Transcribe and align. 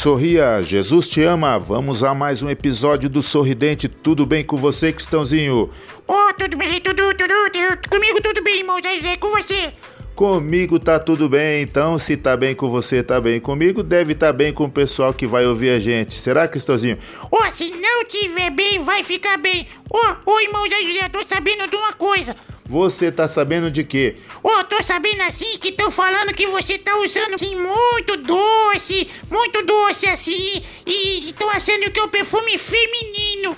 Sorria, 0.00 0.62
Jesus 0.62 1.10
te 1.10 1.22
ama. 1.22 1.58
Vamos 1.58 2.02
a 2.02 2.14
mais 2.14 2.42
um 2.42 2.48
episódio 2.48 3.06
do 3.06 3.22
Sorridente. 3.22 3.86
Tudo 3.86 4.24
bem 4.24 4.42
com 4.42 4.56
você, 4.56 4.94
Cristãozinho? 4.94 5.68
Oh, 6.08 6.32
tudo 6.38 6.56
bem, 6.56 6.80
tudo, 6.80 7.14
tudo, 7.14 7.28
tudo. 7.52 7.88
Comigo 7.90 8.18
tudo 8.22 8.42
bem, 8.42 8.60
irmão 8.60 8.78
Zé, 8.82 9.18
com 9.18 9.28
você? 9.28 9.74
Comigo 10.14 10.78
tá 10.78 10.98
tudo 10.98 11.28
bem, 11.28 11.60
então 11.60 11.98
se 11.98 12.16
tá 12.16 12.34
bem 12.34 12.54
com 12.54 12.70
você, 12.70 13.02
tá 13.02 13.20
bem 13.20 13.38
comigo, 13.38 13.82
deve 13.82 14.14
tá 14.14 14.32
bem 14.32 14.54
com 14.54 14.64
o 14.64 14.70
pessoal 14.70 15.12
que 15.12 15.26
vai 15.26 15.44
ouvir 15.44 15.68
a 15.68 15.78
gente. 15.78 16.18
Será, 16.18 16.48
Cristãozinho? 16.48 16.96
Oh, 17.30 17.52
se 17.52 17.70
não 17.70 18.02
tiver 18.06 18.50
bem, 18.52 18.82
vai 18.82 19.04
ficar 19.04 19.36
bem. 19.36 19.66
Oh, 19.90 20.14
oh 20.24 20.40
irmão 20.40 20.66
Zé 20.66 20.80
José, 20.80 21.10
tô 21.10 21.22
sabendo 21.28 21.68
de 21.68 21.76
uma 21.76 21.92
coisa. 21.92 22.34
Você 22.70 23.10
tá 23.10 23.26
sabendo 23.26 23.68
de 23.68 23.82
quê? 23.82 24.18
Oh, 24.44 24.62
tô 24.62 24.80
sabendo 24.80 25.22
assim 25.22 25.58
que 25.58 25.70
estão 25.70 25.90
falando 25.90 26.32
que 26.32 26.46
você 26.46 26.78
tá 26.78 26.96
usando 26.98 27.34
assim 27.34 27.56
muito 27.56 28.16
doce, 28.18 29.08
muito 29.28 29.66
doce 29.66 30.06
assim, 30.06 30.62
e 30.86 31.30
estão 31.30 31.50
achando 31.50 31.90
que 31.90 31.98
é 31.98 32.02
o 32.04 32.08
perfume 32.08 32.56
feminino. 32.56 33.56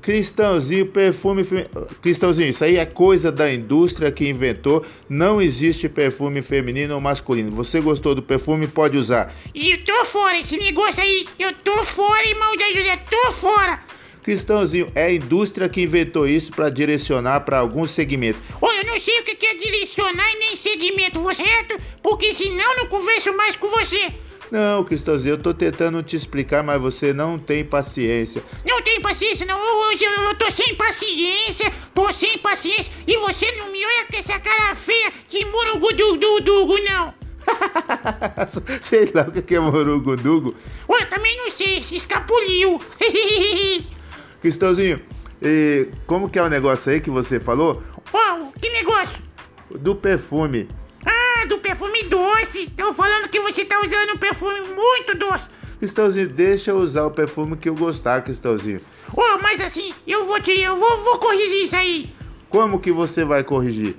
Cristãozinho, 0.00 0.86
perfume 0.86 1.42
fe... 1.42 1.66
Cristãozinho, 2.00 2.50
isso 2.50 2.62
aí 2.62 2.76
é 2.76 2.86
coisa 2.86 3.32
da 3.32 3.52
indústria 3.52 4.12
que 4.12 4.28
inventou. 4.28 4.86
Não 5.08 5.42
existe 5.42 5.88
perfume 5.88 6.40
feminino 6.40 6.94
ou 6.94 7.00
masculino. 7.00 7.50
Você 7.50 7.80
gostou 7.80 8.14
do 8.14 8.22
perfume, 8.22 8.68
pode 8.68 8.96
usar. 8.96 9.34
E 9.52 9.72
eu 9.72 9.84
tô 9.84 10.04
fora, 10.04 10.38
esse 10.38 10.56
negócio 10.56 11.02
aí, 11.02 11.26
eu 11.36 11.52
tô 11.52 11.84
fora, 11.84 12.28
irmão 12.28 12.56
da 12.56 12.68
José, 12.68 12.96
tô 13.10 13.32
fora. 13.32 13.80
Cristãozinho, 14.22 14.90
é 14.94 15.04
a 15.04 15.12
indústria 15.12 15.68
que 15.68 15.82
inventou 15.82 16.28
isso 16.28 16.52
para 16.52 16.70
direcionar 16.70 17.40
para 17.40 17.58
algum 17.58 17.86
segmento. 17.86 18.38
Ô, 18.60 18.70
eu 18.70 18.84
não 18.84 19.00
sei 19.00 19.18
o 19.20 19.24
que 19.24 19.44
é 19.44 19.54
direcionar 19.54 20.30
e 20.32 20.38
nem 20.38 20.56
segmento, 20.56 21.20
certo? 21.34 21.78
Porque 22.00 22.32
senão 22.32 22.76
não 22.76 22.86
converso 22.86 23.36
mais 23.36 23.56
com 23.56 23.68
você. 23.68 24.12
Não, 24.52 24.84
Cristãozinho, 24.84 25.32
eu 25.32 25.42
tô 25.42 25.52
tentando 25.52 26.02
te 26.02 26.14
explicar, 26.14 26.62
mas 26.62 26.80
você 26.80 27.12
não 27.12 27.38
tem 27.38 27.64
paciência. 27.64 28.44
Não 28.64 28.82
tem 28.82 29.00
paciência, 29.00 29.46
não. 29.46 29.58
Hoje 29.88 30.04
eu, 30.04 30.12
eu 30.12 30.34
tô 30.34 30.50
sem 30.50 30.74
paciência, 30.74 31.72
tô 31.94 32.12
sem 32.12 32.38
paciência. 32.38 32.92
E 33.06 33.16
você 33.16 33.50
não 33.52 33.72
me 33.72 33.84
olha 33.84 34.04
com 34.04 34.16
essa 34.18 34.38
cara 34.38 34.76
feia 34.76 35.10
de 35.28 35.44
murugudugudugu, 35.46 36.78
não. 36.84 37.14
sei 38.82 39.10
lá 39.12 39.22
o 39.22 39.42
que 39.42 39.54
é 39.54 39.58
morugudugo. 39.58 40.54
Ué, 40.88 41.04
também 41.06 41.36
não 41.38 41.50
sei, 41.50 41.82
se 41.82 41.96
escapuliu. 41.96 42.80
Cristãozinho, 44.42 45.00
e 45.40 45.88
como 46.04 46.28
que 46.28 46.36
é 46.36 46.42
o 46.42 46.48
negócio 46.48 46.92
aí 46.92 47.00
que 47.00 47.10
você 47.10 47.38
falou? 47.38 47.80
Oh, 48.12 48.52
que 48.60 48.68
negócio? 48.70 49.22
Do 49.70 49.94
perfume. 49.94 50.68
Ah, 51.06 51.46
do 51.46 51.58
perfume 51.58 52.02
doce. 52.04 52.64
Estão 52.64 52.92
falando 52.92 53.28
que 53.28 53.40
você 53.40 53.64
tá 53.64 53.78
usando 53.78 54.14
um 54.14 54.18
perfume 54.18 54.60
muito 54.60 55.16
doce. 55.16 55.48
Cristãozinho, 55.78 56.28
deixa 56.28 56.72
eu 56.72 56.78
usar 56.78 57.06
o 57.06 57.10
perfume 57.10 57.56
que 57.56 57.68
eu 57.68 57.74
gostar, 57.76 58.22
Cristãozinho. 58.22 58.80
Oh, 59.16 59.38
mas 59.40 59.60
assim, 59.60 59.94
eu 60.06 60.26
vou 60.26 60.40
te. 60.40 60.60
Eu 60.60 60.76
vou, 60.76 61.04
vou 61.04 61.18
corrigir 61.18 61.64
isso 61.64 61.76
aí. 61.76 62.12
Como 62.48 62.80
que 62.80 62.90
você 62.90 63.24
vai 63.24 63.44
corrigir? 63.44 63.96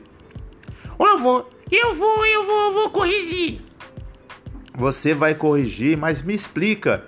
Oh, 0.99 1.05
eu 1.07 1.19
vou. 1.19 1.49
Eu 1.71 1.95
vou, 1.95 2.25
eu 2.25 2.45
vou, 2.45 2.63
eu 2.65 2.73
vou 2.73 2.89
corrigir. 2.89 3.61
Você 4.75 5.13
vai 5.13 5.35
corrigir, 5.35 5.97
mas 5.97 6.21
me 6.21 6.33
explica. 6.33 7.05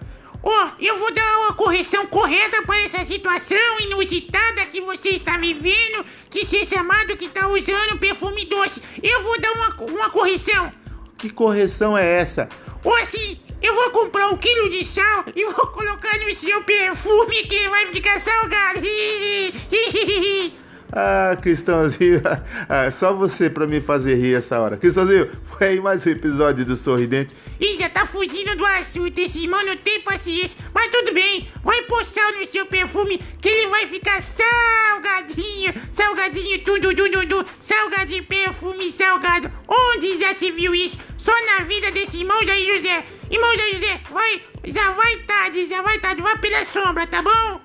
Ó, 0.48 0.52
oh, 0.52 0.70
eu 0.80 1.00
vou 1.00 1.12
dar 1.12 1.38
uma 1.40 1.54
correção 1.54 2.06
correta 2.06 2.62
para 2.62 2.78
essa 2.84 3.04
situação 3.04 3.58
inusitada 3.80 4.68
que 4.68 4.80
você 4.80 5.10
está 5.10 5.38
vivendo, 5.38 6.06
que 6.30 6.46
ser 6.46 6.68
chamado 6.68 7.18
que 7.18 7.26
está 7.26 7.48
usando 7.48 7.98
perfume 8.00 8.46
doce. 8.46 8.80
Eu 9.02 9.23
vou 9.23 9.42
dar 9.42 9.52
uma, 9.54 9.76
uma 9.86 10.10
correção. 10.12 10.72
Que 11.18 11.32
correção 11.32 11.98
é 11.98 12.20
essa? 12.20 12.48
Ou 12.84 12.92
oh, 12.92 12.96
assim, 12.98 13.40
eu 13.60 13.73
vou 13.73 13.90
comprar 13.90 14.28
um 14.28 14.38
quilo 14.38 14.70
de 14.70 14.86
sal 14.86 15.26
e 15.36 15.44
vou 15.46 15.66
colocar 15.68 16.16
no 16.20 16.36
seu 16.36 16.62
perfume 16.62 17.44
que 17.44 17.67
vai 17.70 17.88
ficar 17.88 18.22
salgado. 18.22 18.82
Ah, 20.98 21.36
Cristãozinho, 21.42 22.22
ah, 22.70 22.89
só 22.89 23.14
você 23.14 23.50
pra 23.50 23.67
me 23.67 23.82
fazer 23.82 24.16
rir 24.16 24.36
essa 24.36 24.58
hora. 24.58 24.78
Cristãozinho, 24.78 25.30
foi 25.44 25.67
aí 25.67 25.82
mais 25.82 26.06
um 26.06 26.10
episódio 26.10 26.64
do 26.64 26.73
Sorridente. 26.73 27.36
Ih, 27.60 27.78
já 27.78 27.89
tá 27.89 28.06
fugindo 28.06 28.56
do 28.56 28.66
assunto, 28.66 29.20
esse 29.20 29.39
irmão 29.44 29.61
não 29.66 29.76
tem 29.76 30.00
paciência. 30.00 30.58
Mas 30.73 30.88
tudo 30.88 31.14
bem, 31.14 31.50
vai 31.61 31.82
pôr 31.82 32.05
sal 32.05 32.32
no 32.39 32.48
seu 32.48 32.66
perfume 32.66 33.17
que 33.42 33.50
ele 33.50 33.67
vai 33.67 33.86
ficar 33.88 34.23
salgadinho, 34.23 35.73
salgadinho, 35.92 36.60
tudo, 36.60 36.95
tudo, 36.95 37.28
tudo, 37.28 37.45
salgadinho, 37.60 38.23
perfume 38.23 38.89
salgado. 38.89 39.52
Onde 39.67 40.17
já 40.17 40.34
se 40.34 40.50
viu 40.52 40.73
isso? 40.73 40.98
Só 41.17 41.34
na 41.45 41.66
vida 41.66 41.92
desse 41.92 42.16
irmão 42.16 42.42
Jair 42.48 42.78
José. 42.78 43.04
Irmão 43.30 43.54
Jair 43.54 43.73
José, 43.73 44.02
vai, 44.11 44.42
já 44.64 44.92
vai 44.92 45.17
tarde, 45.28 45.67
já 45.67 45.82
vai 45.82 46.00
tarde, 46.00 46.22
vai 46.22 46.38
pela 46.38 46.64
sombra, 46.64 47.05
tá 47.05 47.22
bom? 47.22 47.64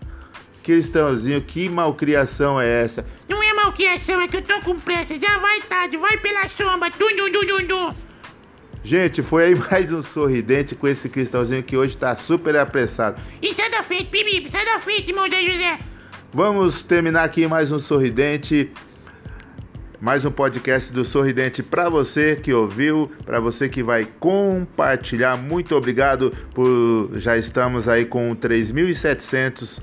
Cristãozinho, 0.70 1.42
que 1.42 1.68
malcriação 1.68 2.60
é 2.60 2.84
essa? 2.84 3.04
Não 3.28 3.42
é 3.42 3.52
malcriação, 3.54 4.20
é 4.20 4.28
que 4.28 4.36
eu 4.36 4.42
tô 4.42 4.60
com 4.62 4.78
pressa. 4.78 5.16
Já 5.16 5.38
vai 5.38 5.60
tarde, 5.62 5.96
vai 5.96 6.16
pela 6.18 6.48
sombra. 6.48 6.88
Tum, 6.92 7.08
dum, 7.16 7.28
dum, 7.28 7.66
dum. 7.66 7.94
Gente, 8.84 9.20
foi 9.20 9.46
aí 9.46 9.54
mais 9.56 9.92
um 9.92 10.00
sorridente 10.00 10.76
com 10.76 10.86
esse 10.86 11.08
cristãozinho 11.08 11.60
que 11.60 11.76
hoje 11.76 11.96
tá 11.96 12.14
super 12.14 12.56
apressado. 12.56 13.20
E 13.42 13.52
sai 13.52 13.68
da 13.68 13.82
frente, 13.82 14.04
Pibi, 14.04 14.48
sai 14.48 14.64
da 14.64 14.78
frente, 14.78 15.08
irmão 15.08 15.28
Zé 15.28 15.40
José. 15.42 15.80
Vamos 16.32 16.84
terminar 16.84 17.24
aqui 17.24 17.48
mais 17.48 17.72
um 17.72 17.80
sorridente. 17.80 18.70
Mais 20.00 20.24
um 20.24 20.30
podcast 20.30 20.90
do 20.94 21.04
Sorridente 21.04 21.62
para 21.62 21.90
você 21.90 22.34
que 22.34 22.54
ouviu, 22.54 23.12
para 23.26 23.38
você 23.38 23.68
que 23.68 23.82
vai 23.82 24.08
compartilhar. 24.18 25.36
Muito 25.36 25.76
obrigado 25.76 26.32
por 26.54 27.10
já 27.16 27.36
estamos 27.36 27.86
aí 27.86 28.06
com 28.06 28.34
3.700 28.34 29.78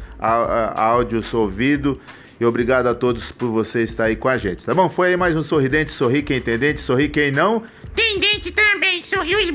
áudios 0.76 1.32
ouvidos. 1.36 1.98
E 2.40 2.46
obrigado 2.46 2.88
a 2.88 2.96
todos 2.96 3.32
por 3.32 3.50
você 3.50 3.84
estar 3.84 4.06
aí 4.06 4.16
com 4.16 4.28
a 4.28 4.38
gente, 4.40 4.66
tá 4.66 4.74
bom? 4.74 4.90
Foi 4.90 5.10
aí 5.10 5.18
mais 5.18 5.36
um 5.36 5.44
Sorridente, 5.44 5.92
sorri 5.92 6.24
quem 6.24 6.42
tem 6.42 6.58
dente, 6.58 6.82
sorri 6.82 7.10
quem 7.10 7.32
não. 7.32 7.62
Tem 7.96 8.20
dente 8.20 8.52
também, 8.52 9.04
sorriu 9.06 9.38
os 9.38 9.52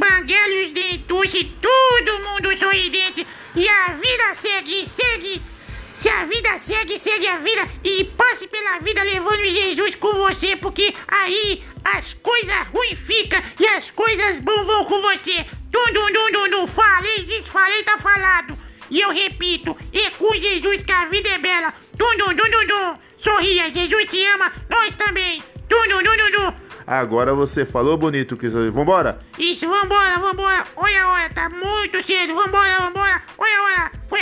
se 6.02 6.08
a 6.08 6.24
vida 6.24 6.58
segue, 6.58 6.98
segue 6.98 7.28
a 7.28 7.36
vida 7.36 7.68
e 7.84 8.02
passe 8.02 8.48
pela 8.48 8.80
vida 8.80 9.00
levando 9.04 9.44
Jesus 9.44 9.94
com 9.94 10.12
você, 10.14 10.56
porque 10.56 10.92
aí 11.06 11.62
as 11.84 12.12
coisas 12.14 12.56
ruins 12.72 12.98
ficam 12.98 13.40
e 13.60 13.66
as 13.68 13.92
coisas 13.92 14.40
boas 14.40 14.66
vão 14.66 14.84
com 14.84 15.00
você. 15.00 15.46
Tum, 15.70 15.92
dum, 15.94 16.12
dum, 16.12 16.32
dum, 16.32 16.50
dum. 16.50 16.66
Falei, 16.66 17.22
disse, 17.22 17.48
falei, 17.48 17.84
tá 17.84 17.96
falado. 17.98 18.58
E 18.90 19.00
eu 19.00 19.10
repito, 19.10 19.76
e 19.92 20.10
com 20.10 20.34
Jesus 20.34 20.82
que 20.82 20.90
a 20.90 21.06
vida 21.06 21.28
é 21.28 21.38
bela. 21.38 21.72
Tum, 21.96 22.16
dum, 22.19 22.34
dum, 22.34 22.50
dum, 22.50 22.66
dum. 22.66 22.98
Sorria, 23.16 23.70
Jesus 23.70 24.04
te 24.06 24.26
ama, 24.26 24.52
nós 24.69 24.96
também. 24.96 25.40
Tum, 25.69 25.88
dum, 25.88 26.02
dum, 26.02 26.16
dum, 26.16 26.30
dum. 26.32 26.54
Agora 26.84 27.32
você 27.32 27.64
falou 27.64 27.96
bonito, 27.96 28.36
que 28.36 28.48
Vambora? 28.48 29.20
Isso, 29.38 29.69
vambora, 29.69 30.19
vambora. 30.19 30.66
Olha, 30.74 31.08
olha, 31.08 31.30
tá 31.30 31.48
muito 31.48 32.02
cedo. 32.02 32.34
Vambora, 32.34 32.80
vambora. 32.80 33.21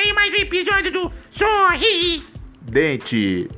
Aí 0.00 0.14
mais 0.14 0.32
um 0.32 0.36
episódio 0.36 0.90
do 0.90 1.12
Sorri. 1.30 2.22
Dente. 2.62 3.50